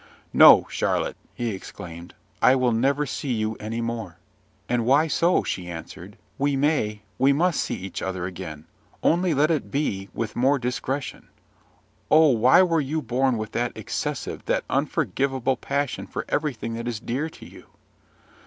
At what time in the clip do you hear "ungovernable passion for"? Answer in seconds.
14.71-16.25